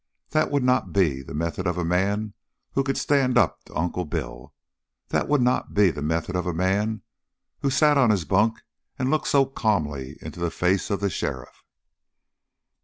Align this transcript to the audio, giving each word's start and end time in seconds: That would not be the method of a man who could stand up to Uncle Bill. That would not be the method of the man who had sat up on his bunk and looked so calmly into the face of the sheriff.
That 0.31 0.49
would 0.49 0.63
not 0.63 0.91
be 0.93 1.21
the 1.21 1.35
method 1.35 1.67
of 1.67 1.77
a 1.77 1.85
man 1.85 2.33
who 2.71 2.81
could 2.83 2.97
stand 2.97 3.37
up 3.37 3.63
to 3.65 3.75
Uncle 3.75 4.05
Bill. 4.05 4.51
That 5.09 5.27
would 5.27 5.41
not 5.41 5.75
be 5.75 5.91
the 5.91 6.01
method 6.01 6.35
of 6.35 6.45
the 6.45 6.55
man 6.55 7.03
who 7.59 7.67
had 7.67 7.73
sat 7.73 7.97
up 7.99 8.05
on 8.05 8.09
his 8.09 8.25
bunk 8.25 8.63
and 8.97 9.11
looked 9.11 9.27
so 9.27 9.45
calmly 9.45 10.17
into 10.19 10.39
the 10.39 10.49
face 10.49 10.89
of 10.89 11.01
the 11.01 11.09
sheriff. 11.11 11.63